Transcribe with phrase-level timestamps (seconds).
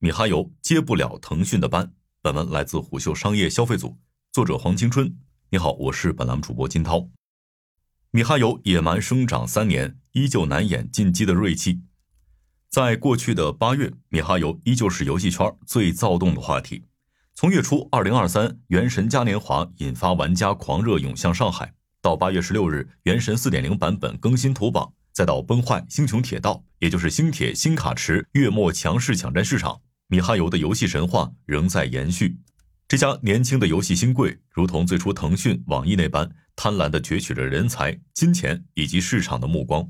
[0.00, 1.92] 米哈游接不了腾讯的班。
[2.22, 3.98] 本文来自虎嗅商业消费组，
[4.30, 5.12] 作者黄青春。
[5.50, 7.08] 你好，我是本栏目主播金涛。
[8.12, 11.80] 米哈游野蛮生长三年，依旧难掩进击的锐气。
[12.70, 16.84] 在过去的八月，米哈游依旧是游戏圈最躁动的话题。
[17.34, 32.38] 从月初二零二三《原神》嘉年华引发玩家狂热涌向上海，到八月十六日《原神》四点零版本更新图榜，再到崩坏星穹铁道，也就是星铁新卡池月末强势抢占市场，米哈游的游戏神话仍在延续。
[32.88, 36.30] 这家年轻的游戏新贵，如同最初腾讯、网易那般。
[36.60, 39.88] 贪婪地攫取着人才、金钱以及市场的目光。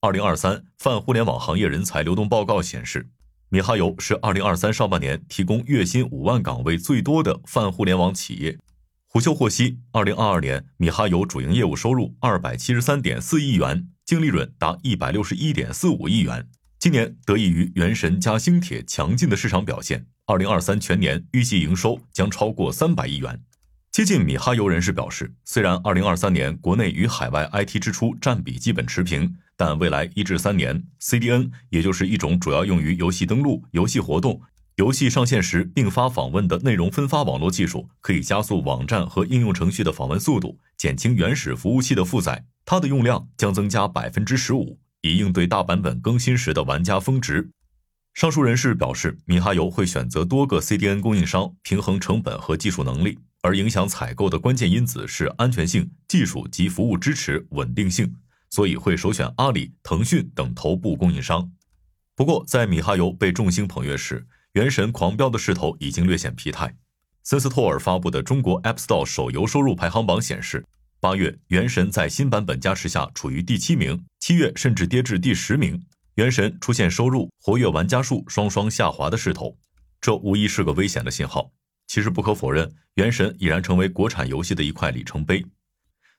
[0.00, 3.10] 二零二三泛互联网行业人才流动报告显示，
[3.48, 8.56] 米哈游是二零二三上半年提供月薪五万岗位最多的泛互联网企业。
[9.08, 16.48] 虎嗅获悉，二零二二年米哈游主营业务收入二百七十三点四亿元，净利润达一百六十一点四五亿元。
[16.84, 23.40] 今年得益于原神加星铁强劲的市场表现，二零二三全年预计营收将超过三百亿元。
[23.90, 34.42] 接近米哈游人士表示，虽然2023年国内与海外 IT 支出占比基本持平，但未来一至三年，CDN 也就是一种主要用于游戏登录、游戏活动、
[34.76, 42.44] 游戏上线时并发访问的内容分发网络技术，可以加速网站和应用程序的访问速度，减轻原始服务器的负载。
[42.66, 47.50] 它的用量将增加百分之十五，以应对大版本更新时的玩家峰值。
[48.14, 53.18] 上述人士表示，米哈游会选择多个 CDN 供应商，平衡成本和技术能力。
[53.42, 58.14] 而影响采购的关键因子是安全性、技术及服务支持、稳定性，
[58.48, 61.52] 所以会首选阿里、腾讯等头部供应商。
[62.16, 66.74] 不过，在米哈游被众星捧月时，原神狂飙的势头已经略显疲态。
[67.22, 70.64] 森斯托尔发布的中国 App Store 手游收入排行榜显示，
[71.04, 75.78] 八月原神在新版本加持下处于第七名，七月甚至跌至第十名。
[76.14, 79.54] 原神出现收入、活跃玩家数双双下滑的势头，
[80.00, 81.52] 这无疑是个危险的信号。
[81.88, 85.44] 其实不可否认，《原神》已然成为国产游戏的一块里程碑。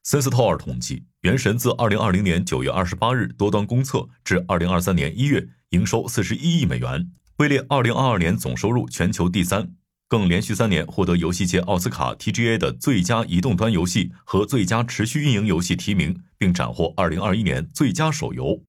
[0.03, 9.73] 森斯托尔统计，《原神》自2020年9月28日多端公测至2023年1月，营收41亿美元，位列2022年总收入全球第三，
[10.07, 18.61] 更连续三年获得游戏界奥斯卡 TGA 的最佳移动端游戏和最佳持续运营游戏提名，并斩获2021年最佳手游。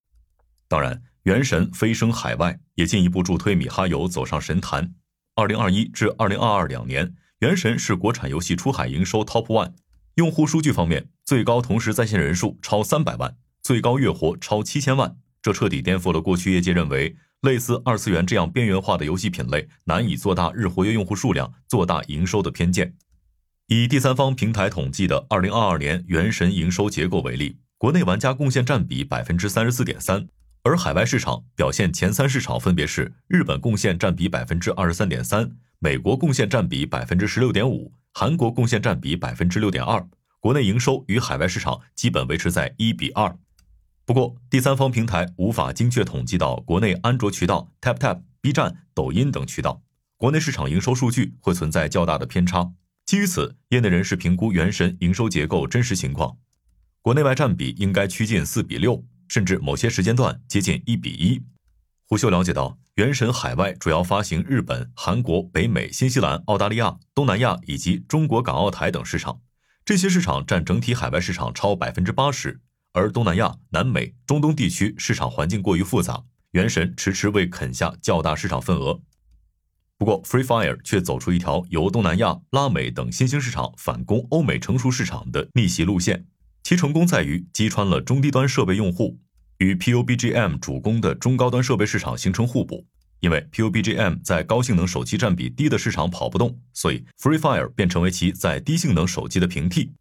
[0.66, 4.94] 当然，《原神》飞升海外，也进一步助推米哈游走上神坛。
[5.34, 7.08] 二零二一至二零二二两年，
[7.40, 9.74] 《原神》是国产游戏出海营收 Top One。
[10.14, 15.18] 用户数据方面，最高同时在线人数超三百万，最高月活超七千万。
[15.42, 22.94] 这彻底颠覆了过去业界认为类似二次元这样边缘化的游戏品类难以做大日活跃用户数量、做大营收的偏见。
[23.68, 30.26] 以第三方平台统计的二零二二年《原神》营收结构为例，国内玩家贡献占比百分之三十四点三。
[30.62, 40.04] 而海外市场表现前三市场分别是日本贡献占比百分之二十三点三，美国贡献占比百分之十六点五，韩国贡献占比百分之六点二。
[40.40, 43.36] 国内营收与海外市场基本维持在一比二。
[44.06, 49.82] 不过，第三方平台无法精确统计到国内安卓渠道、TapTap、B 站、抖音等渠道，
[50.16, 52.72] 国内市场营收数据会存在较大的偏差。
[53.04, 56.38] 基于此，业内人士评估原神营收结构真实情况，
[57.02, 59.04] 国内外占比应该趋近四比六。
[59.28, 61.42] 甚至某些时间段接近一比一。
[62.06, 69.40] 胡秀了解到，原神海外主要发行日本、韩国、北美、新西兰、澳大利亚、东南亚以及中国港澳台等市场，
[69.84, 72.60] 这些市场占整体海外市场超百分之八十。
[72.96, 79.02] 而东南亚、南美、中东地区市场环境过于复杂，原神迟迟未啃下较大市场份额。
[79.98, 86.24] 不过，Free Fire 却走出一条由东南亚、拉美等新兴市场反攻欧美成熟市场的逆袭路线。
[86.62, 89.18] 其成功在于击穿了中低端设备用户
[89.58, 92.86] 与 PUBGM 主攻的中高端设备市场形成互补。
[93.20, 99.92] 因为 PUBGM 在高性能手机占比低的市场跑不动，所以 Free Fire 便成为其在低性能手机的平替。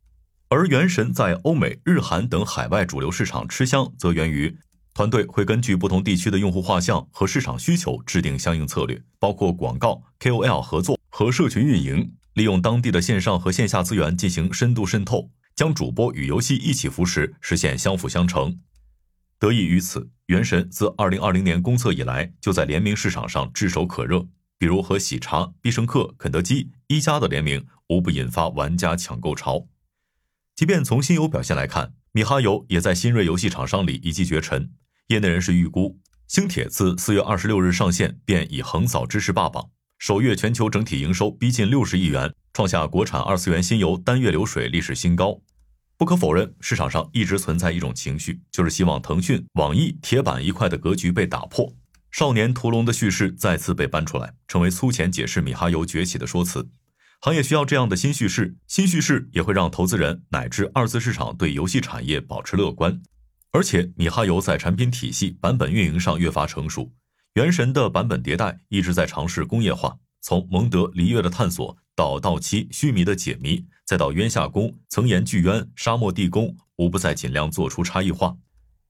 [0.55, 4.57] 而原神在欧美、日韩等海外主流市场吃香，则源于
[4.93, 15.29] 团队会根据不同地区的用户画像和市场需求制定相应策略，包括广告、KOL 合作和社群运营，利用当地的线上和线下资源进行深度渗透。
[15.57, 18.57] 将主播与游戏一起扶持，实现相辅相成。
[19.37, 24.25] 得益于此，《原神》自2020年公测以来，就在联名市场上炙手可热。
[24.57, 29.67] 比如和喜茶、必胜客、肯德基、一加的联名，无不引发玩家抢购潮。
[30.55, 34.71] 即便从新游表现来看，米哈游也在新锐游戏厂商里一骑绝尘。
[35.07, 39.69] 业内人士预估，星铁自4月26日上线便已横扫知识霸榜，
[39.99, 42.33] 首月全球整体营收逼近60亿元。
[42.53, 45.41] 创下国产二次元新游单月流水历史新高。
[45.97, 51.69] 不可否认，市场上一直存在一种情绪，就是希望腾讯、网易铁板一块的格局被打破。
[52.11, 56.65] 少年屠龙的叙事再次被搬出来，成为粗浅解释米哈游崛起的说辞。
[57.25, 63.01] 行业需要这样的新叙事，新叙事也会让投资人乃至二次市场对游戏产业保持乐观。
[63.49, 66.93] 而且，米哈游在产品体系、版本运营上越发成熟。
[67.33, 78.37] 原神的版本迭代一直在尝试工业化，从蒙德璃月的探索到到期须弥的解谜，再到渊下宫、层岩巨渊、沙漠地宫，无不在尽量做出差异化。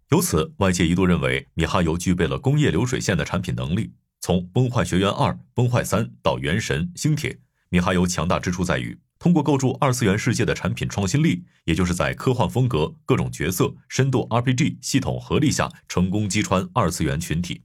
[0.09, 3.93] 由此，外界一度认为米哈游具备了工业流水线的产品能力。
[4.19, 7.31] 从《崩坏学园二》《崩坏三》到《原神》《星铁》。
[7.75, 17.63] 米哈游强大之处在于，通过构筑二次元世界的产品创新力，也就是在科幻风格、各种角色、深度 RPG 系统合力下，成功击穿二次元群体。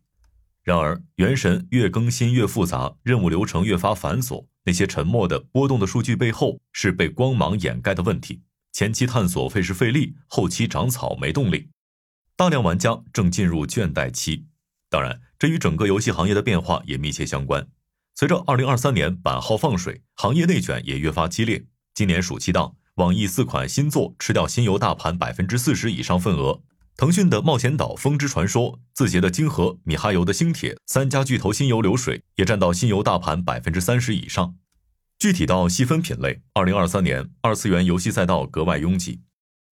[0.64, 8.42] 然而，原神越更新越复杂，任务流程越发繁琐，那些沉默的波动的数据背后，是被光芒掩盖的问题。
[8.72, 11.68] 前期探索费时费力，后期长草没动力，
[12.34, 14.46] 大量玩家正进入倦怠期。
[14.88, 17.68] 当然，这与整个游戏行业的变化也密切相关。
[18.20, 21.64] 随着二零二三年版号放水，行业内卷也越发激烈。
[21.94, 26.60] 今年暑期档，网易四款新作吃掉新游大盘百分之四十以上份额。
[26.98, 34.54] 腾讯的《冒险岛：风之传说》、字节的《金河》、米哈游的《星铁》三家巨头新游流水也占到新游大盘百分之三十以上。
[35.18, 39.22] 具体到细分品类，二零二三年二次元游戏赛道格外拥挤，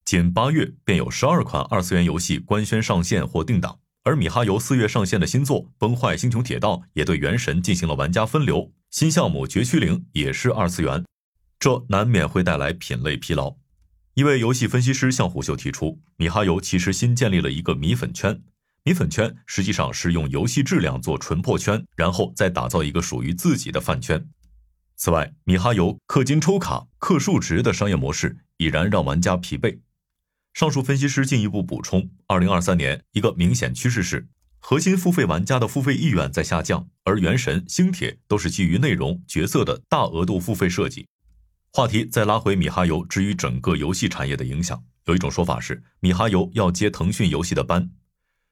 [0.06, 3.80] 仅八月便有十二款二次元游戏官宣上线或定档。
[4.08, 11.04] 而米哈游四月上线的新作《崩坏：星穹铁道》也对原神进行了玩家分流，新项目《绝区零》也是二次元，
[11.60, 13.56] 这难免会带来品类疲劳。
[14.14, 18.40] 一位游戏分析师向虎嗅提出，米哈游其实新建立了一个米粉圈，
[18.82, 24.26] 米粉圈实际上是用游戏质量做纯破圈，然后再打造一个属于自己的饭圈。
[24.96, 29.78] 此外，米哈游氪金抽卡、氪数值的商业模式已然让玩家疲惫。
[30.58, 34.26] 上述分析师进一步补充，二零二三年一个明显趋势是，
[34.58, 41.06] 核心付费玩家的付费意愿在下降，而原神、星铁都是基于内容角色的大额度付费设计。
[41.72, 47.92] 话题再拉回米哈游至于整个游戏产业的影响，有一种说法是，米哈游要接腾讯游戏的班。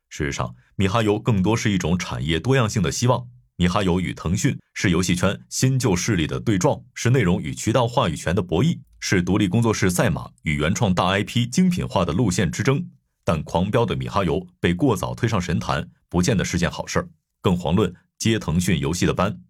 [0.08, 3.26] 事实上，米哈游更多是一种产业多样性的希望。
[3.58, 12.86] 米哈游与腾讯是游戏圈新旧势力的对撞，是内容与渠道话语权的博弈，是独立工作室赛马与原创大 IP 精品化的路线之争。
[13.24, 17.08] 但狂飙的米哈游被过早推上神坛，不见得是件好事儿。
[17.40, 19.40] 更遑论接腾讯游戏的班。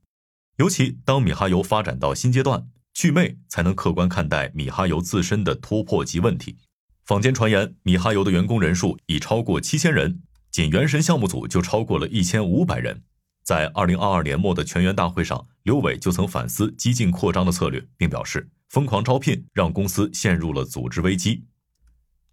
[0.58, 6.56] 尤其当米哈游发展到新阶段，趣魅才能客观看待米哈游自身的突破及问题。
[7.04, 13.02] 坊间传言，米哈游的员工人数已超过七千人，仅原神项目组就超过了一千五百人。
[13.46, 21.44] 在二零二二年末的全员大会上，刘伟就曾反思激进扩张的策略，并表示，疯狂招聘让公司陷入了组织危机。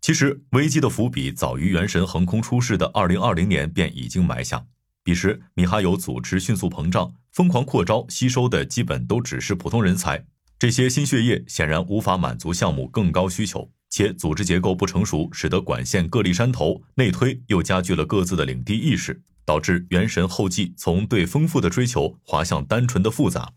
[0.01, 4.65] 其实，危机的伏笔早于原神横空出世的二零二零年便已经埋下。
[5.03, 10.25] 彼时，米哈游组织迅速膨胀，疯狂扩招，吸收的基本都只是普通人才。
[10.57, 19.21] 这些新血液显然无法满足项目更高需求，且组织结构不成熟，使得管线各立山头，内推又加剧了各自的领地意识。
[19.45, 23.53] 导致元神后继从对丰富的追求滑向单纯的复杂。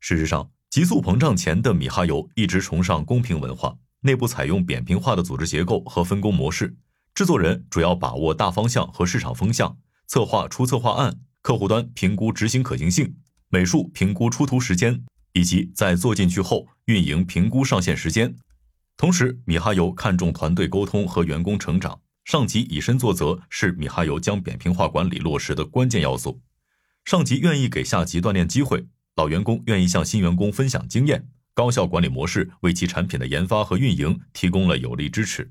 [0.00, 6.76] 事实上，急速膨胀前的米哈游一直崇尚公平文化，内部采用扁平化的组织结构和分工模式。
[7.14, 13.16] 制作人主要把握大方向和市场风向，策划出策划案，客户端评估执行可行性，
[13.48, 18.36] 美术评估出图时间，以及在做进去后运营评估上线时间。
[18.96, 22.00] 同时，米哈游看重团队沟通和员工成长。
[22.30, 26.40] 上级以身作则是米哈游将扁平化管理落实的关键要素。
[27.04, 35.50] 上级愿意给下级锻炼机会，老员工愿意向新员工分享经验，高效管理模式为其产品的研发和运营提供了有力支持。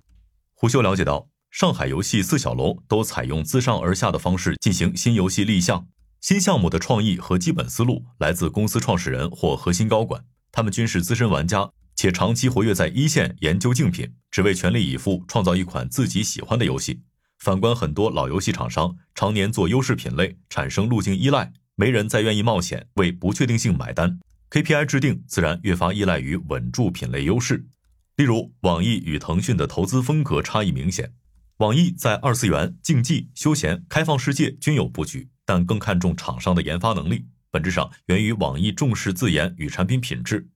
[0.53, 5.85] 胡秀了解到，上海游戏四小龙都采用自上而下的方式进行新游戏立项，
[6.21, 11.71] 新项目的创意和基本思路来自公司创始人或核心高管，他们均是资深玩家。
[12.01, 17.01] 且长期活跃在一线研究竞品，只为全力以赴创造一款自己喜欢的游戏。
[17.39, 24.17] 反观很多老游戏厂商，常年做优势品类，产生路径依赖，没人再愿意冒险为不确定性买单。
[24.49, 27.67] KPI 制定自然越发依赖于稳住品类优势。
[28.15, 31.11] 例如，网易与腾讯的投资风格差异明显。
[31.57, 40.47] 网易在二次元、竞技、休闲、开放世界均有布局，但更看重厂商的研发能力，本质上源于网易重视自研与产品品质。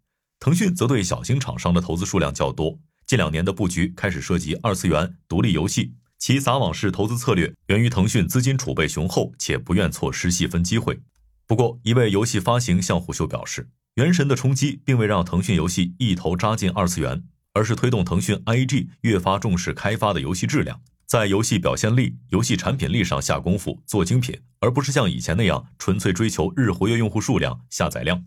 [0.43, 10.99] 腾讯则对小型厂商的投资数量较多，近两年的布局开始涉及二次元独立游戏，其撒网式投资策略源于腾讯资金储备雄厚且不愿错失细分机会。
[11.47, 17.23] 不过，一位游戏发行向虎嗅表示，原神的冲击并未让腾讯游戏一头扎进二次元，
[17.53, 20.81] 而是推动腾讯 IG 越发重视开发的游戏质量。
[21.05, 28.25] 在游戏表现力、游戏产品力上下功夫做精品，而不是像以前那样纯粹追求日活跃用户数量、下载量。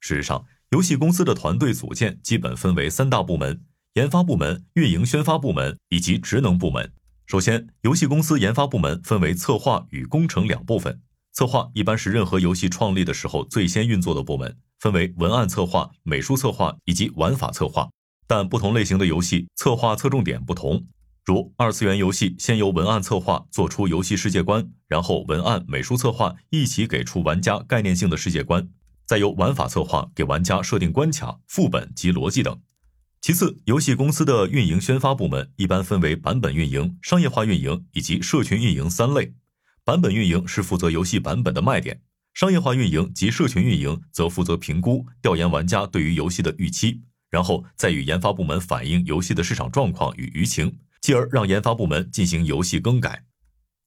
[0.00, 0.44] 事实上，
[0.76, 3.62] 游戏公司的团队组建基本分为三大部门：
[3.94, 6.92] 研发部门、运营宣发部门以及职能部门。
[7.24, 11.00] 首先，游戏公司研发部门分为策划与工程两部分。
[11.32, 17.88] 策划一般是任何游戏创立的时候最先运作的部门，分为文案策划、美术策划以及玩法策划。
[18.26, 20.84] 但不同类型的游戏策划侧重点不同，
[21.24, 28.68] 如二次元游戏，先由文案策划做出游戏世界观，然后文案、美术策划一起给出玩家概念性的世界观，
[29.06, 32.60] 再由玩法策划给玩家设定关卡、副本及逻辑等。
[33.22, 39.34] 其次，游戏公司的运营宣发部门一般分为版本运营、商业化运营以及社群运营三类。
[39.84, 42.02] 版本运营是负责游戏版本的卖点，
[42.34, 53.24] 商业化运营及社群运营则负责评估、调研玩家对于游戏的预期，然后再与研发部门反映游戏的市场状况与舆情，继而让研发部门进行游戏更改。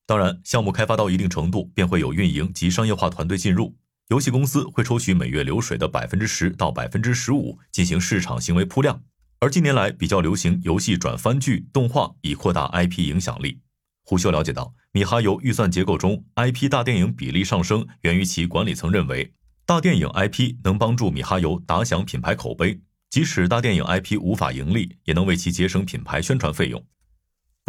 [0.06, 3.78] 当然，项目开发到一定程度，便会有运营及商业化团队进入，
[4.10, 9.00] 游戏公司会抽取每月流水的百分之十到百分之十五进行市场行为铺量。
[9.40, 13.60] 而近年来比较流行游戏转番剧、动画，以扩大 IP 影响力。
[14.04, 19.32] 胡秀了解到，米哈游预算结构中 IP 大电影比例上升，源于其管理层认为，
[19.68, 26.84] 大电影 IP 能帮助米哈游打响品牌口碑，即使大电影 IP 无法盈利，也能为其节省品牌宣传费用。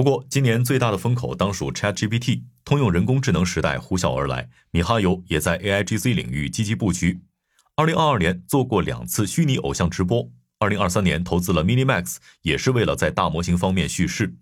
[0.01, 7.21] 不过，今年最大的风口当属 ChatGPT，通用人工智能时代呼啸而来，米哈游也在 AIGC 领域积极布局。
[7.77, 14.37] 二零二二年做过两次虚拟偶像直播，二零二三年投资了 MiniMax，也是为了在大模型方面蓄势。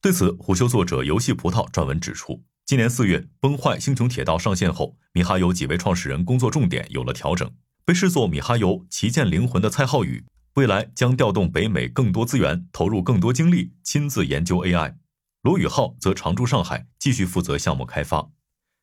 [0.00, 7.50] 对此，虎嗅作者游戏葡萄撰文指出，今年四月《崩坏：星穹铁道》上线后，米哈游几位创始人工作重点有了调整。
[7.84, 10.24] 被视作米哈游旗舰灵魂的蔡浩宇，
[10.54, 14.94] 未来将调动北美更多资源，投入更多精力，亲自研究 AI。
[15.42, 18.30] 罗宇浩则常驻上海，继续负责项目开发。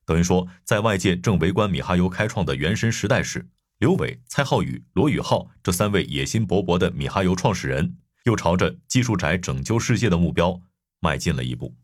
[0.05, 3.47] 等于说，在外界正围观米哈游开创的原神时代时，
[3.77, 10.59] 刘伟、蔡浩宇、罗宇浩这三位野心勃勃的米哈游创始人，又朝着技术宅拯救世界的目标。
[10.99, 11.75] 迈进了一步。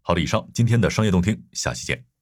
[0.00, 2.13] 好了，以上今天的商业动听，下期见。